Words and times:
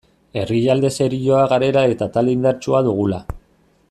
Herrialde 0.43 0.89
serioa 1.03 1.43
garela 1.53 1.83
eta 1.93 2.09
talde 2.17 2.35
indartsua 2.39 2.81
dugula. 2.89 3.21